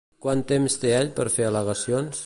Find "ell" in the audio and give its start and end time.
1.01-1.13